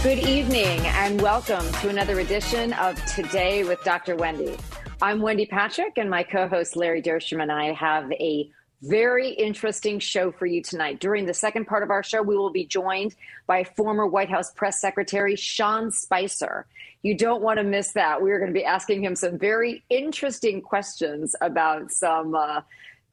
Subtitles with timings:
[0.00, 4.14] Good evening and welcome to another edition of Today with Dr.
[4.14, 4.56] Wendy.
[5.02, 8.48] I'm Wendy Patrick and my co-host Larry Dersham and I have a
[8.80, 11.00] very interesting show for you tonight.
[11.00, 13.16] During the second part of our show, we will be joined
[13.48, 16.66] by former White House press secretary Sean Spicer.
[17.02, 18.22] You don't want to miss that.
[18.22, 22.60] We are going to be asking him some very interesting questions about some uh,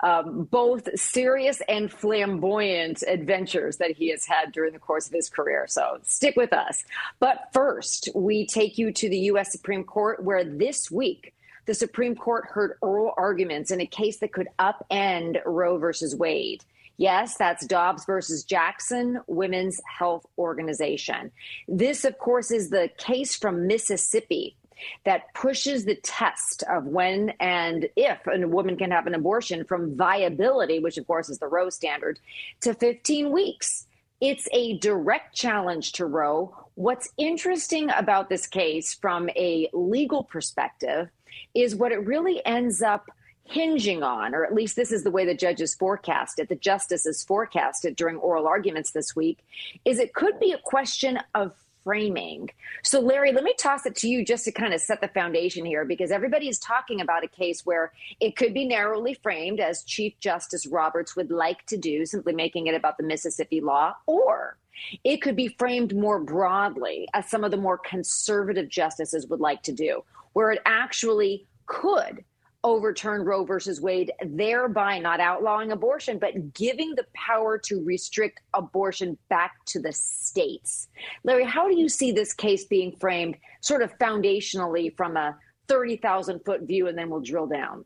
[0.02, 5.30] um, both serious and flamboyant adventures that he has had during the course of his
[5.30, 5.66] career.
[5.68, 6.84] So stick with us.
[7.20, 9.52] But first, we take you to the U.S.
[9.52, 11.34] Supreme Court, where this week
[11.66, 16.64] the Supreme Court heard oral arguments in a case that could upend Roe versus Wade.
[16.98, 21.32] Yes, that's Dobbs versus Jackson Women's Health Organization.
[21.68, 24.56] This, of course, is the case from Mississippi
[25.04, 29.96] that pushes the test of when and if a woman can have an abortion from
[29.96, 32.20] viability, which of course is the Roe standard,
[32.62, 33.88] to 15 weeks.
[34.22, 36.56] It's a direct challenge to Roe.
[36.76, 41.10] What's interesting about this case from a legal perspective
[41.54, 43.10] is what it really ends up
[43.46, 47.24] hinging on, or at least this is the way the judges forecast it, the justices
[47.24, 49.40] forecast it during oral arguments this week,
[49.86, 51.54] is it could be a question of
[51.86, 52.50] framing.
[52.84, 55.64] So, Larry, let me toss it to you just to kind of set the foundation
[55.64, 59.84] here, because everybody is talking about a case where it could be narrowly framed, as
[59.84, 64.58] Chief Justice Roberts would like to do, simply making it about the Mississippi law, or
[65.06, 69.62] it could be framed more broadly, as some of the more conservative justices would like
[69.64, 70.04] to do,
[70.34, 72.26] where it actually could
[72.66, 79.18] overturn Roe versus Wade, thereby not outlawing abortion, but giving the power to restrict abortion
[79.30, 80.88] back to the states.
[81.24, 85.38] Larry, how do you see this case being framed sort of foundationally from a
[85.68, 87.86] 30,000 foot view, and then we'll drill down?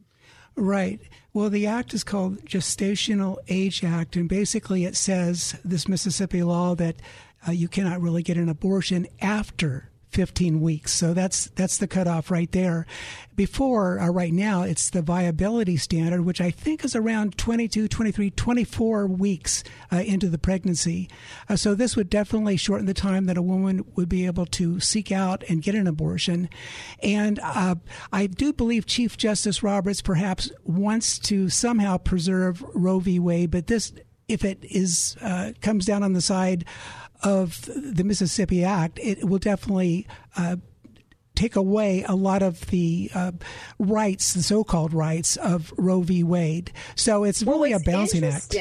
[0.55, 1.01] Right.
[1.33, 6.73] Well, the act is called Gestational Age Act, and basically it says this Mississippi law
[6.75, 6.95] that
[7.47, 10.91] uh, you cannot really get an abortion after 15 weeks.
[10.91, 12.85] So that's that's the cutoff right there.
[13.35, 18.31] Before, uh, right now, it's the viability standard, which I think is around 22, 23,
[18.31, 21.09] 24 weeks uh, into the pregnancy.
[21.47, 24.79] Uh, so this would definitely shorten the time that a woman would be able to
[24.79, 26.49] seek out and get an abortion.
[27.01, 27.75] And uh,
[28.11, 33.19] I do believe Chief Justice Roberts perhaps wants to somehow preserve Roe v.
[33.19, 33.93] Wade, but this
[34.27, 36.63] if it is uh, comes down on the side
[37.21, 40.07] of the Mississippi Act, it will definitely
[40.37, 40.57] uh,
[41.35, 43.31] take away a lot of the uh,
[43.77, 46.23] rights, the so-called rights of Roe v.
[46.23, 46.71] Wade.
[46.95, 48.53] So it's really well, a balancing act.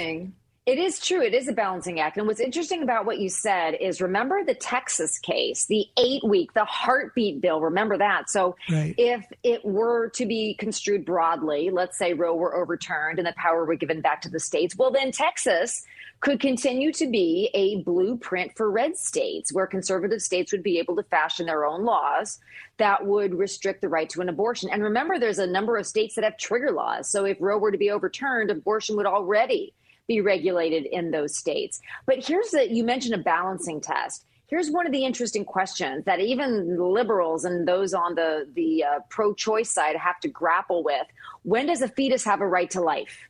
[0.69, 1.23] It is true.
[1.23, 2.19] It is a balancing act.
[2.19, 6.53] And what's interesting about what you said is remember the Texas case, the eight week,
[6.53, 7.63] the heartbeat bill.
[7.63, 8.29] Remember that.
[8.29, 8.95] So right.
[8.99, 13.65] if it were to be construed broadly, let's say Roe were overturned and the power
[13.65, 15.87] were given back to the states, well, then Texas
[16.21, 20.97] could continue to be a blueprint for red states where conservative states would be able
[20.97, 22.41] to fashion their own laws
[22.77, 24.69] that would restrict the right to an abortion.
[24.71, 27.09] And remember, there's a number of states that have trigger laws.
[27.09, 29.73] So if Roe were to be overturned, abortion would already
[30.09, 31.81] be regulated in those states.
[32.07, 34.25] But here's the you mentioned a balancing test.
[34.49, 38.99] Here's one of the interesting questions that even liberals and those on the the uh,
[39.11, 41.07] pro-choice side have to grapple with.
[41.43, 43.29] When does a fetus have a right to life?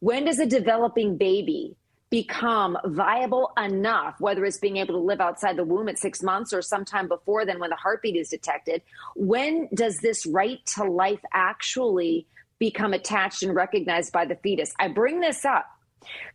[0.00, 1.74] When does a developing baby
[2.10, 6.52] become viable enough, whether it's being able to live outside the womb at six months
[6.52, 8.82] or sometime before then when the heartbeat is detected,
[9.14, 12.26] when does this right to life actually
[12.58, 14.72] become attached and recognized by the fetus?
[14.78, 15.66] I bring this up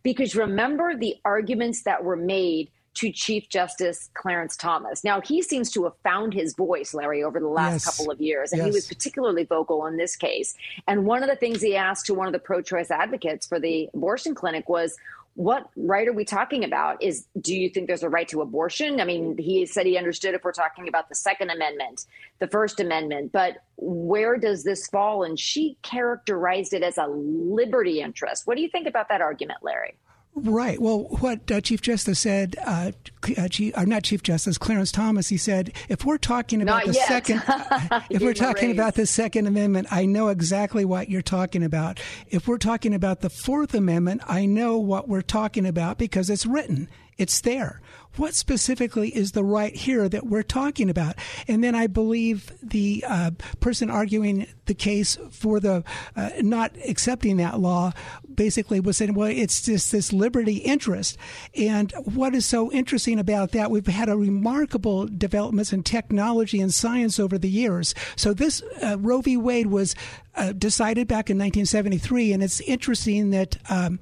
[0.02, 5.02] because remember the arguments that were made to Chief Justice Clarence Thomas.
[5.02, 7.84] Now, he seems to have found his voice, Larry, over the last yes.
[7.84, 8.66] couple of years, and yes.
[8.66, 10.54] he was particularly vocal in this case.
[10.86, 13.58] And one of the things he asked to one of the pro choice advocates for
[13.58, 14.96] the abortion clinic was,
[15.34, 17.02] what right are we talking about?
[17.02, 19.00] Is do you think there's a right to abortion?
[19.00, 22.06] I mean, he said he understood if we're talking about the Second Amendment,
[22.38, 25.24] the First Amendment, but where does this fall?
[25.24, 28.46] And she characterized it as a liberty interest.
[28.46, 29.96] What do you think about that argument, Larry?
[30.36, 30.80] Right.
[30.80, 32.90] Well, what uh, Chief Justice said, uh,
[33.38, 36.86] uh, Chief, or not Chief Justice Clarence Thomas, he said, if we're talking about not
[36.86, 37.06] the yet.
[37.06, 37.42] second,
[38.10, 42.00] if we're talking about the Second Amendment, I know exactly what you're talking about.
[42.30, 46.46] If we're talking about the Fourth Amendment, I know what we're talking about because it's
[46.46, 46.88] written.
[47.18, 47.80] It's there.
[48.16, 51.16] What specifically is the right here that we're talking about?
[51.48, 55.82] And then I believe the uh, person arguing the case for the
[56.14, 57.92] uh, not accepting that law
[58.32, 61.18] basically was saying, well, it's just this liberty interest.
[61.56, 66.72] And what is so interesting about that, we've had a remarkable developments in technology and
[66.72, 67.94] science over the years.
[68.14, 69.36] So this uh, Roe v.
[69.36, 69.96] Wade was
[70.36, 73.56] uh, decided back in 1973, and it's interesting that.
[73.68, 73.98] Um,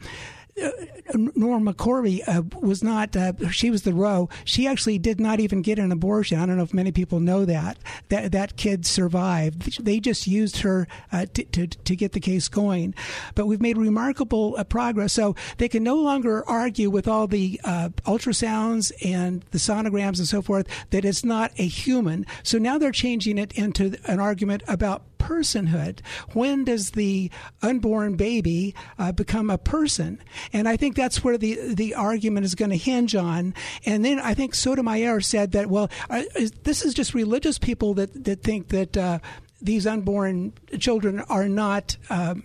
[1.15, 3.17] Norma McCorvey uh, was not.
[3.17, 4.29] Uh, she was the Roe.
[4.45, 6.39] She actually did not even get an abortion.
[6.39, 7.79] I don't know if many people know that.
[8.09, 9.85] That that kid survived.
[9.85, 12.95] They just used her uh, to, to, to get the case going.
[13.35, 15.13] But we've made remarkable uh, progress.
[15.13, 20.29] So they can no longer argue with all the uh, ultrasounds and the sonograms and
[20.29, 22.27] so forth that it's not a human.
[22.43, 26.01] So now they're changing it into an argument about personhood.
[26.33, 27.31] When does the
[27.63, 30.21] unborn baby uh, become a person?
[30.53, 33.55] And I think that's where the the argument is going to hinge on.
[33.87, 36.23] And then I think Sotomayor said that well, uh,
[36.65, 39.21] this is just religious people that that think that uh,
[39.61, 41.97] these unborn children are not.
[42.11, 42.45] Um,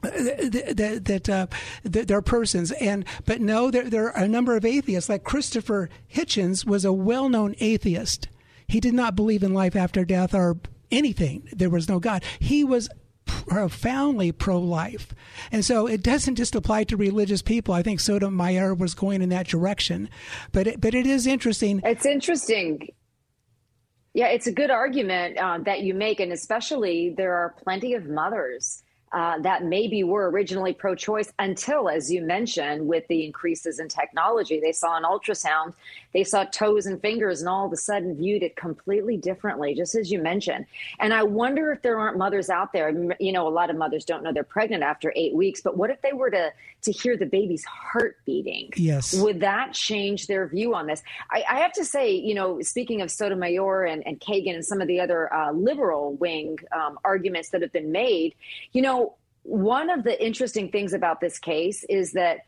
[0.00, 1.46] that that, uh,
[1.82, 5.90] that they're persons and but no there there are a number of atheists like Christopher
[6.14, 8.28] Hitchens was a well-known atheist
[8.68, 10.56] he did not believe in life after death or
[10.90, 11.48] anything.
[11.52, 12.24] There was no God.
[12.38, 12.88] He was
[13.26, 15.14] profoundly pro-life,
[15.52, 17.74] and so it doesn't just apply to religious people.
[17.74, 20.08] I think Sotomayor was going in that direction,
[20.52, 21.80] but it, but it is interesting.
[21.84, 22.88] It's interesting.
[24.14, 28.06] Yeah, it's a good argument uh, that you make, and especially there are plenty of
[28.06, 28.82] mothers
[29.12, 33.88] uh, that maybe were originally pro choice until, as you mentioned, with the increases in
[33.88, 35.72] technology, they saw an ultrasound,
[36.12, 39.94] they saw toes and fingers, and all of a sudden viewed it completely differently, just
[39.94, 40.66] as you mentioned.
[41.00, 42.90] And I wonder if there aren't mothers out there.
[43.20, 45.90] You know, a lot of mothers don't know they're pregnant after eight weeks, but what
[45.90, 46.52] if they were to,
[46.82, 48.70] to hear the baby's heart beating?
[48.76, 49.14] Yes.
[49.14, 51.02] Would that change their view on this?
[51.30, 54.80] I, I have to say, you know, speaking of Sotomayor and, and Kagan and some
[54.80, 58.34] of the other uh, liberal wing um, arguments that have been made,
[58.72, 58.97] you know,
[59.48, 62.40] one of the interesting things about this case is that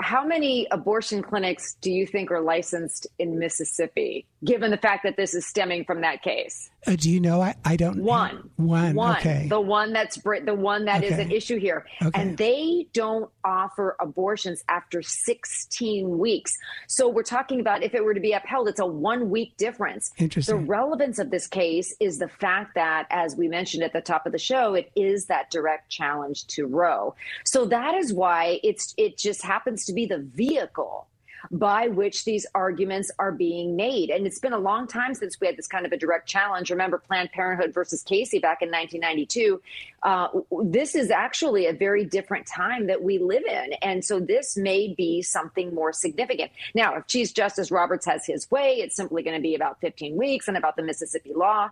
[0.00, 5.16] how many abortion clinics do you think are licensed in Mississippi, given the fact that
[5.16, 6.70] this is stemming from that case?
[6.86, 7.40] Uh, do you know?
[7.40, 8.02] I, I don't.
[8.02, 8.50] One.
[8.56, 8.94] One.
[8.94, 9.16] One.
[9.16, 9.46] Okay.
[9.48, 11.12] The one that's the one that okay.
[11.12, 12.20] is an issue here, okay.
[12.20, 16.56] and they don't offer abortions after 16 weeks.
[16.86, 20.12] So we're talking about if it were to be upheld, it's a one week difference.
[20.18, 20.56] Interesting.
[20.56, 24.26] The relevance of this case is the fact that, as we mentioned at the top
[24.26, 27.14] of the show, it is that direct challenge to Roe.
[27.44, 31.08] So that is why it's it just happens to be the vehicle
[31.50, 34.10] by which these arguments are being made.
[34.10, 36.70] And it's been a long time since we had this kind of a direct challenge.
[36.70, 39.60] Remember Planned Parenthood versus Casey back in 1992.
[40.02, 40.28] Uh,
[40.62, 43.72] this is actually a very different time that we live in.
[43.82, 46.52] And so this may be something more significant.
[46.74, 50.16] Now, if Chief Justice Roberts has his way, it's simply going to be about 15
[50.16, 51.70] weeks and about the Mississippi law.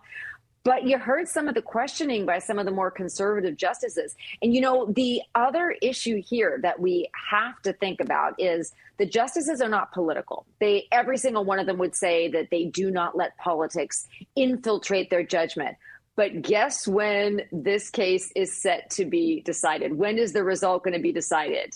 [0.65, 4.15] But you heard some of the questioning by some of the more conservative justices.
[4.41, 9.05] And you know, the other issue here that we have to think about is the
[9.05, 10.47] justices are not political.
[10.59, 15.11] They every single one of them would say that they do not let politics infiltrate
[15.11, 15.77] their judgment.
[16.15, 19.95] But guess when this case is set to be decided?
[19.95, 21.75] When is the result going to be decided?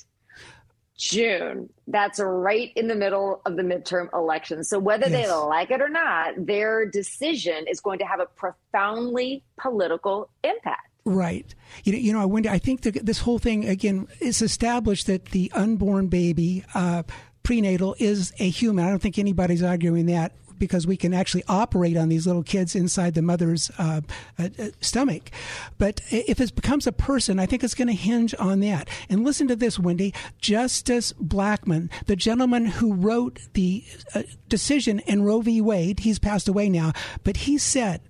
[1.00, 1.70] June.
[1.88, 4.64] That's right in the middle of the midterm election.
[4.64, 5.28] So whether yes.
[5.28, 10.88] they like it or not, their decision is going to have a profoundly political impact.
[11.06, 11.56] Right.
[11.86, 15.26] You know, you know, Wendy, I think that this whole thing again is established that
[15.26, 16.64] the unborn baby.
[16.74, 17.04] Uh,
[17.42, 18.86] prenatal is a human.
[18.86, 22.76] I don't think anybody's arguing that because we can actually operate on these little kids
[22.76, 24.02] inside the mother's uh,
[24.38, 25.32] uh, uh stomach.
[25.78, 28.90] But if it becomes a person, I think it's going to hinge on that.
[29.10, 30.14] And listen to this, Wendy.
[30.40, 35.62] Justice Blackmun, the gentleman who wrote the uh, decision in Roe v.
[35.62, 38.02] Wade, he's passed away now, but he said,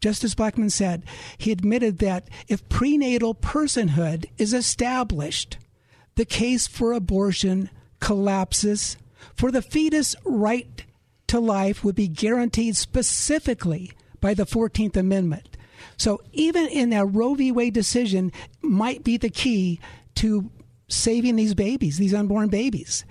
[0.00, 1.02] Justice Blackmun said,
[1.38, 5.58] he admitted that if prenatal personhood is established,
[6.14, 8.96] the case for abortion collapses.
[9.34, 10.84] For the fetus right
[11.28, 15.56] to life would be guaranteed specifically by the 14th Amendment.
[15.96, 17.52] So even in that Roe v.
[17.52, 18.32] Wade decision
[18.62, 19.80] might be the key
[20.16, 20.50] to
[20.88, 23.04] saving these babies, these unborn babies.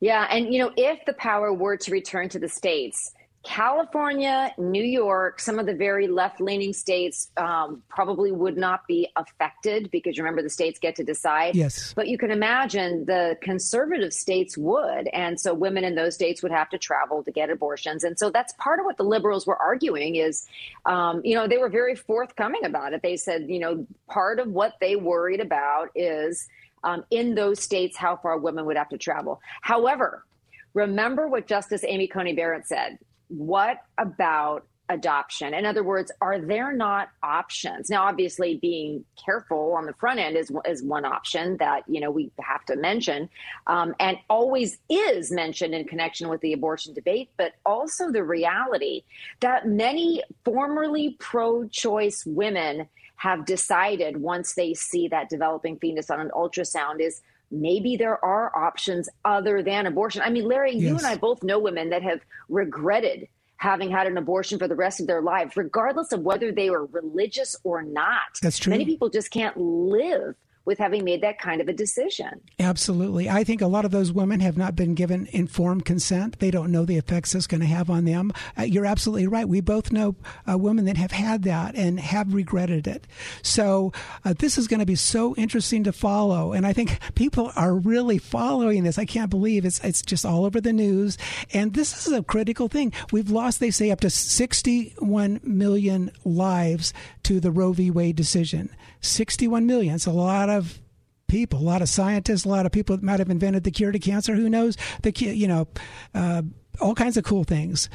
[0.00, 3.13] Yeah, and you know, if the power were to return to the states,
[3.44, 9.08] California, New York, some of the very left leaning states um, probably would not be
[9.16, 11.54] affected because remember, the states get to decide.
[11.54, 11.92] Yes.
[11.94, 15.08] But you can imagine the conservative states would.
[15.08, 18.02] And so women in those states would have to travel to get abortions.
[18.02, 20.46] And so that's part of what the liberals were arguing is,
[20.86, 23.02] um, you know, they were very forthcoming about it.
[23.02, 26.48] They said, you know, part of what they worried about is
[26.82, 29.42] um, in those states how far women would have to travel.
[29.60, 30.24] However,
[30.72, 32.98] remember what Justice Amy Coney Barrett said
[33.28, 35.54] what about adoption?
[35.54, 37.88] In other words, are there not options?
[37.88, 42.10] Now, obviously, being careful on the front end is is one option that you know
[42.10, 43.28] we have to mention,
[43.66, 47.30] um, and always is mentioned in connection with the abortion debate.
[47.36, 49.04] But also the reality
[49.40, 56.30] that many formerly pro-choice women have decided once they see that developing fetus on an
[56.34, 57.22] ultrasound is
[57.60, 60.22] maybe there are options other than abortion.
[60.22, 60.82] I mean, Larry, yes.
[60.82, 64.74] you and I both know women that have regretted having had an abortion for the
[64.74, 68.38] rest of their lives, regardless of whether they were religious or not.
[68.42, 68.70] That's true.
[68.70, 70.34] Many people just can't live
[70.64, 72.40] with having made that kind of a decision.
[72.58, 73.28] Absolutely.
[73.28, 76.38] I think a lot of those women have not been given informed consent.
[76.38, 78.32] They don't know the effects it's going to have on them.
[78.58, 79.48] Uh, you're absolutely right.
[79.48, 80.16] We both know
[80.50, 83.06] uh, women that have had that and have regretted it.
[83.42, 83.92] So
[84.24, 86.52] uh, this is going to be so interesting to follow.
[86.52, 88.98] And I think people are really following this.
[88.98, 91.18] I can't believe it's, it's just all over the news.
[91.52, 92.92] And this is a critical thing.
[93.12, 96.92] We've lost, they say, up to 61 million lives
[97.24, 97.90] to the Roe v.
[97.90, 98.70] Wade decision.
[99.00, 99.94] 61 million.
[99.94, 100.80] It's a lot of
[101.26, 103.92] people, a lot of scientists, a lot of people that might have invented the cure
[103.92, 104.34] to cancer.
[104.34, 104.76] Who knows?
[105.02, 105.68] The you know,
[106.14, 106.42] uh,
[106.80, 107.88] all kinds of cool things.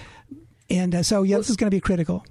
[0.70, 2.26] And uh, so, yeah, this is going to be critical.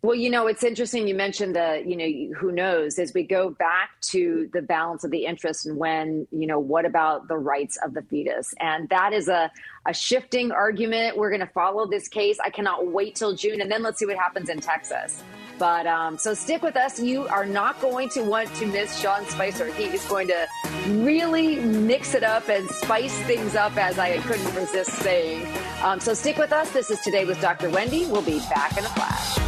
[0.00, 3.50] Well, you know, it's interesting you mentioned the, you know, who knows, as we go
[3.50, 7.76] back to the balance of the interest and when, you know, what about the rights
[7.84, 8.54] of the fetus?
[8.60, 9.50] And that is a,
[9.86, 11.16] a shifting argument.
[11.16, 12.38] We're going to follow this case.
[12.44, 13.60] I cannot wait till June.
[13.60, 15.20] And then let's see what happens in Texas.
[15.58, 17.00] But um, so stick with us.
[17.00, 19.66] You are not going to want to miss Sean Spicer.
[19.72, 20.46] He is going to
[20.90, 25.44] really mix it up and spice things up, as I couldn't resist saying.
[25.82, 26.70] Um, so stick with us.
[26.70, 27.68] This is Today with Dr.
[27.68, 28.06] Wendy.
[28.06, 29.47] We'll be back in a flash.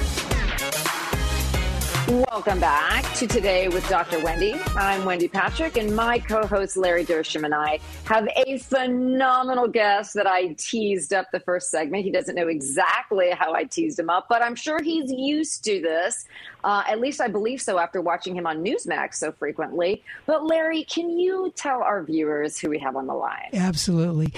[2.11, 4.19] Welcome back to Today with Dr.
[4.19, 4.53] Wendy.
[4.75, 10.13] I'm Wendy Patrick, and my co host Larry Dersham and I have a phenomenal guest
[10.15, 12.03] that I teased up the first segment.
[12.03, 15.79] He doesn't know exactly how I teased him up, but I'm sure he's used to
[15.79, 16.25] this.
[16.65, 20.03] Uh, at least I believe so after watching him on Newsmax so frequently.
[20.25, 23.51] But, Larry, can you tell our viewers who we have on the line?
[23.53, 24.33] Absolutely.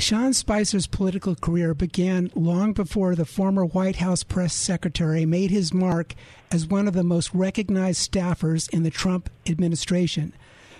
[0.00, 5.74] Sean Spicer's political career began long before the former White House press secretary made his
[5.74, 6.14] mark
[6.52, 10.32] as one of the most recognized staffers in the Trump administration.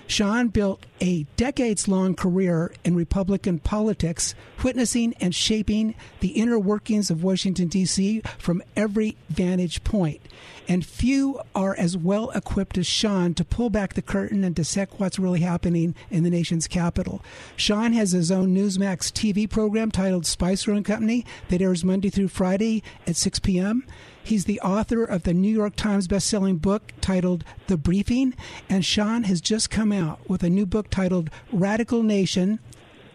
[0.09, 4.35] Sean built a decades long career in Republican politics,
[4.65, 8.23] witnessing and shaping the inner workings of Washington, D.C.
[8.39, 10.21] from every vantage point.
[10.67, 14.99] And few are as well equipped as Sean to pull back the curtain and dissect
[14.99, 17.23] what's really happening in the nation's capital.
[17.57, 22.29] Sean has his own Newsmax TV program titled Spicer and Company that airs Monday through
[22.29, 23.85] Friday at 6 p.m.
[24.29, 28.35] He's the author of the New York Times bestselling book titled The Briefing,
[28.69, 32.59] and Sean has just come out with a new book titled Radical Nation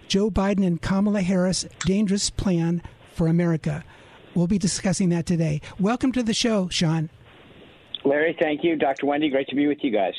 [0.08, 2.82] Joe Biden and Kamala Harris Dangerous Plan
[3.13, 3.84] for America.
[4.34, 5.62] We'll be discussing that today.
[5.79, 7.12] Welcome to the show, Sean.
[8.03, 8.75] Larry, thank you.
[8.75, 9.05] Dr.
[9.05, 10.15] Wendy, great to be with you guys.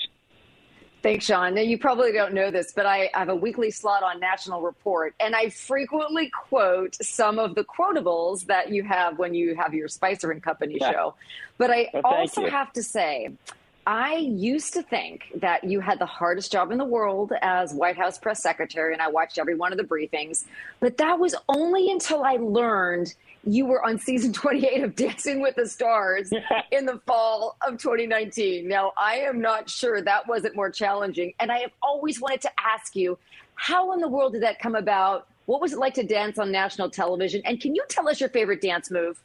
[1.05, 1.55] Thanks, Sean.
[1.55, 5.15] Now, you probably don't know this, but I have a weekly slot on National Report,
[5.21, 9.87] and I frequently quote some of the quotables that you have when you have your
[9.87, 11.15] Spicer and Company show.
[11.59, 12.51] But I well, also you.
[12.51, 13.29] have to say,
[13.87, 17.99] I used to think that you had the hardest job in the world as White
[17.99, 20.45] House press secretary, and I watched every one of the briefings.
[20.81, 23.13] But that was only until I learned
[23.47, 26.33] you were on season 28 of Dancing with the Stars
[26.73, 28.67] in the fall of 2019.
[28.69, 31.33] Now, I am not sure that wasn't more challenging.
[31.41, 33.19] And I have always wanted to ask you,
[33.57, 35.29] how in the world did that come about?
[35.47, 37.43] What was it like to dance on national television?
[37.45, 39.21] And can you tell us your favorite dance move?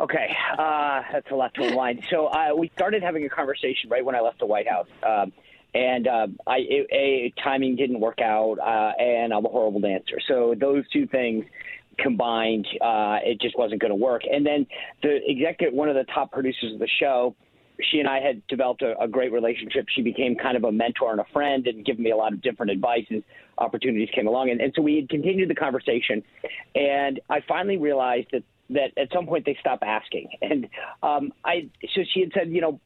[0.00, 2.04] Okay, uh, that's a lot to unwind.
[2.10, 5.32] So uh, we started having a conversation right when I left the White House, um,
[5.72, 10.18] and uh, I it, a timing didn't work out, uh, and I'm a horrible dancer.
[10.26, 11.46] So those two things
[11.98, 14.22] combined, uh, it just wasn't going to work.
[14.30, 14.66] And then
[15.02, 17.34] the executive, one of the top producers of the show,
[17.80, 19.86] she and I had developed a, a, great relationship.
[19.88, 22.40] She became kind of a mentor and a friend and given me a lot of
[22.40, 23.22] different advice as
[23.58, 24.50] opportunities came along.
[24.50, 26.22] And, and so we had continued the conversation.
[26.74, 30.28] And I finally realized that, that at some point they stopped asking.
[30.40, 30.68] And
[31.02, 32.80] um, I, so she had said, you know,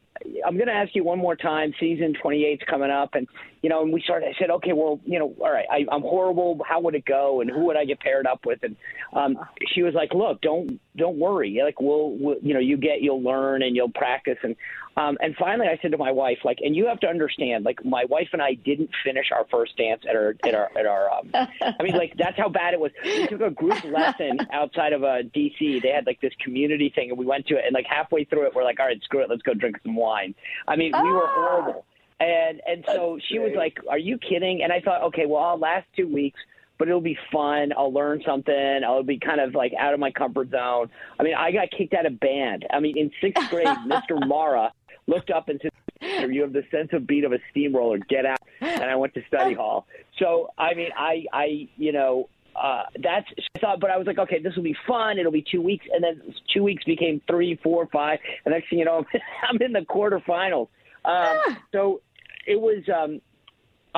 [0.47, 1.73] I'm going to ask you one more time.
[1.79, 3.27] Season 28 is coming up, and
[3.63, 4.29] you know, and we started.
[4.29, 6.61] I said, okay, well, you know, all right, I, I'm horrible.
[6.67, 8.61] How would it go, and who would I get paired up with?
[8.63, 8.77] And
[9.13, 9.39] um,
[9.75, 11.61] she was like, look, don't don't worry.
[11.65, 14.39] Like, we'll, we'll, you know, you get, you'll learn, and you'll practice.
[14.43, 14.57] And
[14.99, 17.85] um, and finally, I said to my wife, like, and you have to understand, like,
[17.85, 21.11] my wife and I didn't finish our first dance at our at our at our.
[21.13, 22.91] Um, I mean, like, that's how bad it was.
[23.05, 25.81] We took a group lesson outside of uh, D.C.
[25.81, 28.47] They had like this community thing, and we went to it, and like halfway through
[28.47, 30.35] it, we're like, all right, screw it, let's go drink some wine.
[30.67, 31.85] I mean, we were horrible.
[32.21, 35.59] And and so she was like, "Are you kidding?" And I thought, okay, well, I'll
[35.59, 36.41] last two weeks,
[36.79, 37.73] but it'll be fun.
[37.77, 38.81] I'll learn something.
[38.85, 40.91] I'll be kind of like out of my comfort zone.
[41.19, 42.67] I mean, I got kicked out of band.
[42.73, 44.27] I mean, in sixth grade, Mr.
[44.27, 44.73] Mara
[45.07, 47.99] looked up and said, "You have the sense of beat of a steamroller.
[47.99, 49.87] Get out." And I went to study hall.
[50.19, 54.19] So I mean, I I you know uh, that's I thought, but I was like,
[54.19, 55.19] okay, this will be fun.
[55.19, 58.79] It'll be two weeks, and then two weeks became three, four, five, and next thing
[58.79, 59.05] you know,
[59.49, 60.69] I'm in the quarterfinals.
[61.05, 62.01] Um, so
[62.47, 62.83] it was.
[62.89, 63.21] Um,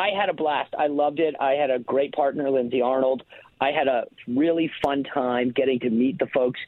[0.00, 0.72] I had a blast.
[0.78, 1.34] I loved it.
[1.38, 3.22] I had a great partner, Lindsay Arnold.
[3.60, 6.58] I had a really fun time getting to meet the folks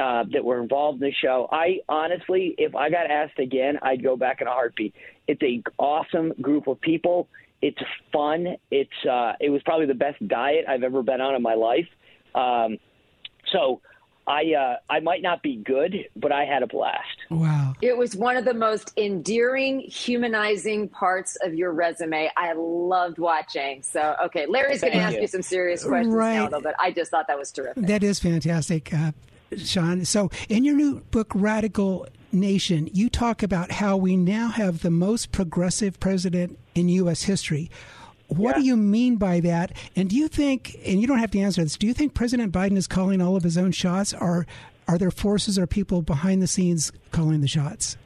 [0.00, 1.46] uh, that were involved in the show.
[1.52, 4.94] I honestly, if I got asked again, I'd go back in a heartbeat.
[5.28, 7.28] It's a awesome group of people.
[7.60, 7.82] It's
[8.12, 8.56] fun.
[8.70, 11.88] It's uh, it was probably the best diet I've ever been on in my life.
[12.34, 12.78] Um,
[13.52, 13.82] so
[14.30, 17.18] I uh, I might not be good, but I had a blast.
[17.30, 17.74] Wow!
[17.82, 22.30] It was one of the most endearing, humanizing parts of your resume.
[22.36, 23.82] I loved watching.
[23.82, 25.22] So, okay, Larry's going to ask you.
[25.22, 26.34] you some serious questions right.
[26.34, 26.60] now, though.
[26.60, 27.86] But I just thought that was terrific.
[27.86, 29.10] That is fantastic, uh,
[29.56, 30.04] Sean.
[30.04, 34.90] So, in your new book, Radical Nation, you talk about how we now have the
[34.90, 37.24] most progressive president in U.S.
[37.24, 37.68] history.
[38.30, 38.60] What yeah.
[38.60, 39.72] do you mean by that?
[39.96, 42.52] And do you think, and you don't have to answer this, do you think President
[42.52, 44.46] Biden is calling all of his own shots, or
[44.86, 47.96] are there forces or people behind the scenes calling the shots?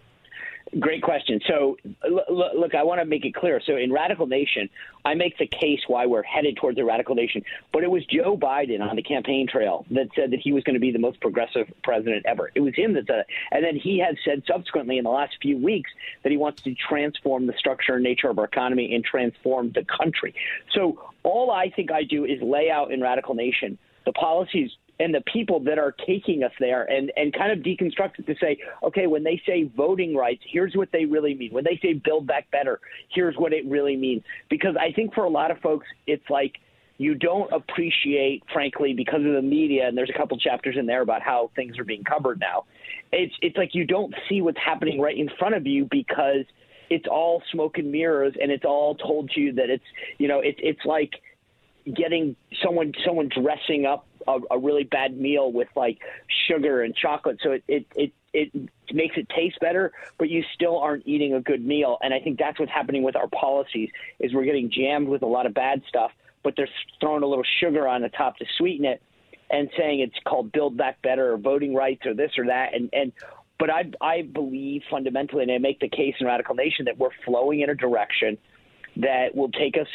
[0.80, 1.40] Great question.
[1.46, 1.76] So,
[2.08, 3.60] look, I want to make it clear.
[3.64, 4.68] So, in Radical Nation,
[5.04, 7.44] I make the case why we're headed towards a radical nation.
[7.72, 10.74] But it was Joe Biden on the campaign trail that said that he was going
[10.74, 12.50] to be the most progressive president ever.
[12.54, 13.26] It was him that said it.
[13.52, 15.90] And then he has said subsequently in the last few weeks
[16.24, 19.84] that he wants to transform the structure and nature of our economy and transform the
[19.84, 20.34] country.
[20.72, 25.14] So, all I think I do is lay out in Radical Nation the policies and
[25.14, 28.59] the people that are taking us there and, and kind of deconstruct it to say,
[28.83, 31.52] okay, when they say voting rights, here's what they really mean.
[31.52, 32.80] When they say build back better,
[33.12, 34.22] here's what it really means.
[34.48, 36.54] Because I think for a lot of folks, it's like
[36.98, 41.02] you don't appreciate, frankly, because of the media, and there's a couple chapters in there
[41.02, 42.64] about how things are being covered now.
[43.11, 46.44] It's, it's like you don't see what's happening right in front of you because
[46.90, 49.85] it's all smoke and mirrors and it's all told to you that it's,
[50.18, 51.11] you know, it, it's like
[51.92, 55.98] getting someone someone dressing up a, a really bad meal with like
[56.48, 60.78] sugar and chocolate, so it, it it it makes it taste better, but you still
[60.78, 61.98] aren't eating a good meal.
[62.02, 65.26] And I think that's what's happening with our policies is we're getting jammed with a
[65.26, 66.10] lot of bad stuff,
[66.42, 66.68] but they're
[67.00, 69.02] throwing a little sugar on the top to sweeten it
[69.50, 72.88] and saying it's called build back better or voting rights or this or that and
[72.92, 73.12] and
[73.58, 77.10] but I I believe fundamentally and I make the case in Radical Nation that we're
[77.24, 78.38] flowing in a direction
[78.96, 79.86] that will take us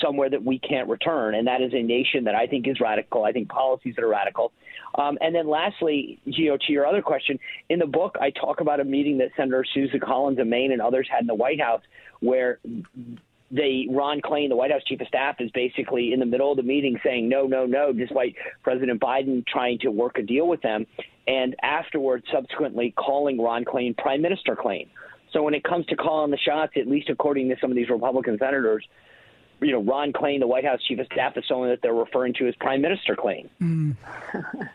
[0.00, 3.24] somewhere that we can't return, and that is a nation that I think is radical.
[3.24, 4.52] I think policies that are radical.
[4.94, 8.80] Um, and then lastly, you to your other question, in the book, I talk about
[8.80, 11.82] a meeting that Senator Susan Collins of Maine and others had in the White House
[12.20, 12.58] where
[13.50, 16.56] they Ron Klain, the White House chief of staff, is basically in the middle of
[16.56, 20.62] the meeting saying no, no, no, despite President Biden trying to work a deal with
[20.62, 20.86] them,
[21.28, 24.88] and afterwards, subsequently calling Ron Klain Prime Minister Klain.
[25.32, 27.90] So when it comes to calling the shots, at least according to some of these
[27.90, 28.84] Republican senators,
[29.60, 32.34] you know, Ron Klain, the White House chief of staff, is someone that they're referring
[32.34, 33.48] to as Prime Minister Klain.
[33.60, 33.96] Mm.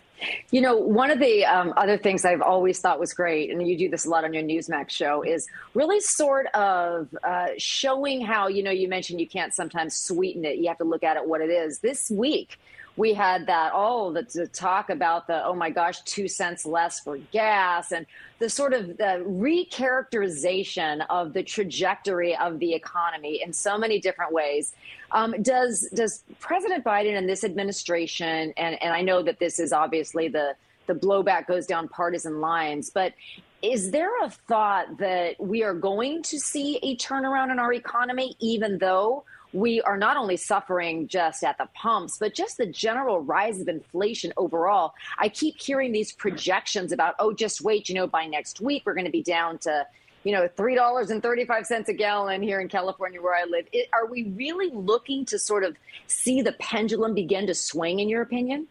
[0.52, 3.78] you know, one of the um, other things I've always thought was great, and you
[3.78, 8.48] do this a lot on your Newsmax show, is really sort of uh, showing how,
[8.48, 10.58] you know, you mentioned you can't sometimes sweeten it.
[10.58, 11.80] You have to look at it what it is.
[11.80, 12.60] This week,
[12.98, 17.00] we had that oh the, the, talk about the oh my gosh two cents less
[17.00, 18.06] for gas and
[18.40, 24.32] the sort of the recharacterization of the trajectory of the economy in so many different
[24.34, 24.74] ways
[25.12, 29.72] um, does does president biden and this administration and, and i know that this is
[29.72, 30.54] obviously the
[30.92, 32.90] the blowback goes down partisan lines.
[32.90, 33.14] But
[33.62, 38.36] is there a thought that we are going to see a turnaround in our economy,
[38.40, 43.20] even though we are not only suffering just at the pumps, but just the general
[43.20, 44.94] rise of inflation overall?
[45.18, 48.94] I keep hearing these projections about, oh, just wait, you know, by next week, we're
[48.94, 49.86] going to be down to
[50.24, 53.66] you know, $3.35 a gallon here in California where I live.
[53.72, 55.76] It, are we really looking to sort of
[56.08, 58.68] see the pendulum begin to swing, in your opinion?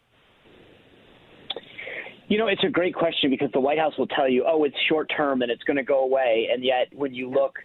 [2.29, 4.77] You know, it's a great question because the White House will tell you, oh, it's
[4.89, 6.49] short term and it's going to go away.
[6.53, 7.59] And yet, when you look,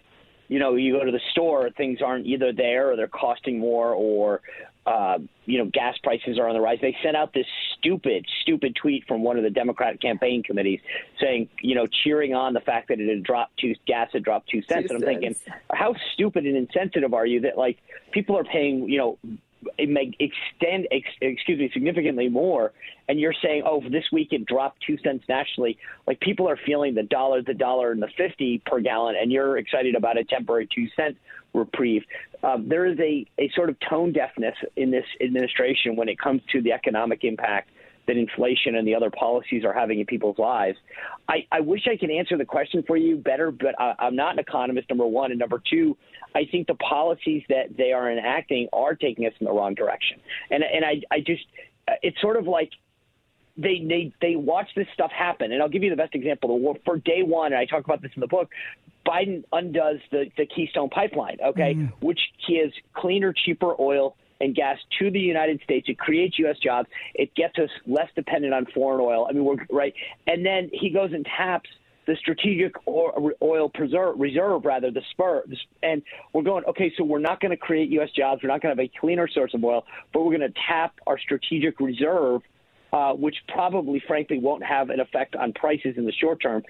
[0.47, 3.93] you know, you go to the store, things aren't either there or they're costing more
[3.93, 4.41] or,
[4.85, 6.77] uh, you know, gas prices are on the rise.
[6.81, 10.79] They sent out this stupid, stupid tweet from one of the Democratic campaign committees
[11.19, 14.49] saying, you know, cheering on the fact that it had dropped two, gas had dropped
[14.49, 14.87] two cents.
[14.87, 15.39] Two and I'm cents.
[15.39, 17.77] thinking, how stupid and insensitive are you that like
[18.11, 19.17] people are paying, you know,
[19.77, 22.73] it may extend, ex, excuse me, significantly more.
[23.07, 25.77] And you're saying, oh, this week it dropped two cents nationally.
[26.07, 29.57] Like people are feeling the dollar, the dollar, and the fifty per gallon, and you're
[29.57, 31.17] excited about a temporary two cent
[31.53, 32.03] reprieve.
[32.43, 36.41] Um, there is a, a sort of tone deafness in this administration when it comes
[36.51, 37.69] to the economic impact
[38.07, 40.77] that inflation and the other policies are having in people's lives.
[41.27, 44.33] I, I wish I could answer the question for you better, but I, I'm not
[44.33, 45.31] an economist, number one.
[45.31, 45.97] And number two,
[46.35, 50.19] I think the policies that they are enacting are taking us in the wrong direction.
[50.51, 51.45] And, and I, I just,
[52.01, 52.71] it's sort of like
[53.57, 55.51] they they they watch this stuff happen.
[55.51, 56.77] And I'll give you the best example.
[56.83, 58.51] For day one, and I talk about this in the book,
[59.07, 61.91] Biden undoes the, the Keystone pipeline, okay, mm.
[62.01, 65.87] which is cleaner, cheaper oil and gas to the United States.
[65.89, 66.57] It creates U.S.
[66.59, 66.89] jobs.
[67.13, 69.27] It gets us less dependent on foreign oil.
[69.29, 69.93] I mean, we're right.
[70.27, 71.69] And then he goes and taps
[72.05, 75.43] the strategic oil preserve, reserve, rather the spur,
[75.81, 76.01] and
[76.33, 76.63] we're going.
[76.65, 78.09] Okay, so we're not going to create U.S.
[78.15, 78.43] jobs.
[78.43, 80.95] We're not going to have a cleaner source of oil, but we're going to tap
[81.07, 82.41] our strategic reserve.
[82.93, 86.63] Uh, which probably, frankly, won't have an effect on prices in the short term.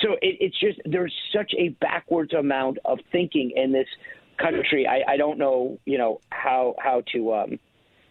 [0.00, 3.86] So it, it's just there's such a backwards amount of thinking in this
[4.38, 7.58] country, I, I don't know, you know, how how to um,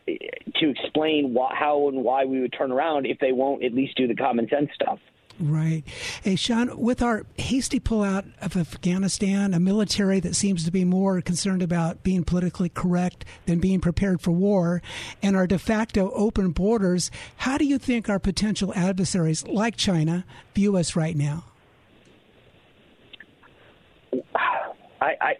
[0.08, 3.98] to explain wh- how and why we would turn around if they won't at least
[3.98, 5.00] do the common sense stuff.
[5.40, 5.84] Right.
[6.24, 11.22] Hey, Sean, with our hasty pullout of Afghanistan, a military that seems to be more
[11.22, 14.82] concerned about being politically correct than being prepared for war,
[15.22, 20.26] and our de facto open borders, how do you think our potential adversaries like China
[20.56, 21.44] view us right now?
[25.00, 25.36] I, I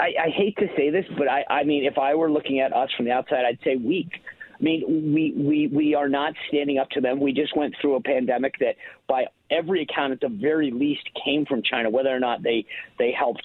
[0.00, 2.72] I, I hate to say this, but I, I mean, if I were looking at
[2.72, 4.10] us from the outside, I'd say weak.
[4.58, 7.20] I mean, we, we, we are not standing up to them.
[7.20, 8.76] We just went through a pandemic that,
[9.08, 11.90] by every account, at the very least, came from China.
[11.90, 12.66] Whether or not they
[12.98, 13.44] they helped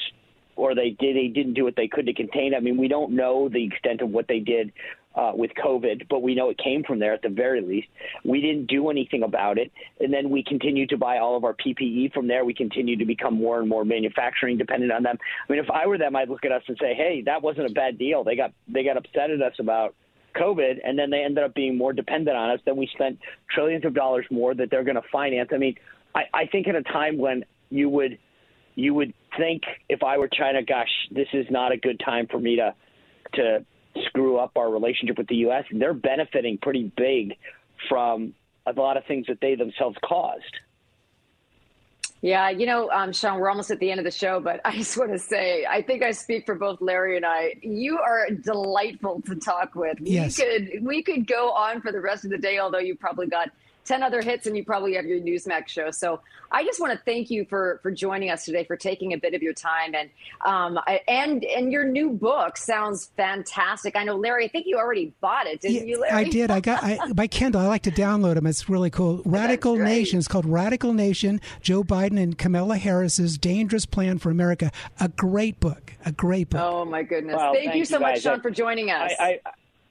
[0.56, 2.54] or they did they didn't do what they could to contain.
[2.54, 4.72] I mean, we don't know the extent of what they did
[5.15, 7.88] uh, with COVID, but we know it came from there at the very least.
[8.24, 11.54] We didn't do anything about it, and then we continued to buy all of our
[11.54, 12.45] PPE from there.
[12.45, 15.17] We continued to become more and more manufacturing dependent on them.
[15.48, 17.69] I mean, if I were them, I'd look at us and say, "Hey, that wasn't
[17.69, 18.24] a bad deal.
[18.24, 19.95] They got they got upset at us about."
[20.36, 22.60] COVID, and then they ended up being more dependent on us.
[22.63, 23.17] Then we spent
[23.50, 25.50] trillions of dollars more that they're going to finance.
[25.52, 25.76] I mean,
[26.13, 28.19] I, I think at a time when you would
[28.76, 32.39] you would think if I were China, gosh, this is not a good time for
[32.39, 32.74] me to
[33.34, 33.65] to
[34.06, 35.65] screw up our relationship with the U.S.
[35.71, 37.36] They're benefiting pretty big
[37.88, 38.34] from
[38.65, 40.60] a lot of things that they themselves caused.
[42.21, 44.75] Yeah, you know, um, Sean, we're almost at the end of the show, but I
[44.75, 47.56] just want to say, I think I speak for both Larry and I.
[47.62, 49.97] You are delightful to talk with.
[50.02, 50.38] Yes.
[50.38, 53.28] We could we could go on for the rest of the day, although you probably
[53.28, 53.49] got
[53.89, 55.89] 10 other hits and you probably have your Newsmax show.
[55.89, 56.21] So
[56.52, 59.34] I just want to thank you for, for joining us today, for taking a bit
[59.34, 59.95] of your time.
[59.95, 60.10] And,
[60.45, 63.95] um, I, and, and your new book sounds fantastic.
[63.95, 66.13] I know, Larry, I think you already bought it, didn't yeah, you, Larry?
[66.13, 66.52] I did.
[66.52, 68.45] I got, I, by Kindle, I like to download them.
[68.45, 69.23] It's really cool.
[69.25, 70.19] Radical Nation.
[70.19, 74.71] It's called Radical Nation, Joe Biden and Kamala Harris's Dangerous Plan for America.
[74.99, 75.93] A great book.
[76.06, 76.62] A great book.
[76.62, 77.38] Oh my goodness.
[77.38, 79.13] Well, thank, thank, you so you much, Sean, for joining us.
[79.19, 79.39] I,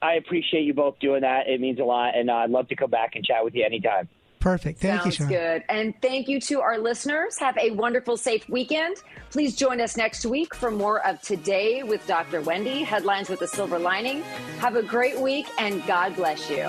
[0.02, 1.48] I, I appreciate you both doing that.
[1.48, 3.64] It means a lot, and uh, I'd love to come back and chat with you
[3.64, 4.08] anytime.
[4.40, 4.80] Perfect.
[4.80, 5.28] Thank Sounds you, Sean.
[5.28, 5.64] good.
[5.68, 7.38] And thank you to our listeners.
[7.38, 8.96] Have a wonderful, safe weekend.
[9.30, 12.40] Please join us next week for more of Today with Dr.
[12.40, 14.22] Wendy, headlines with a silver lining.
[14.61, 16.68] Have a great week, and God bless you.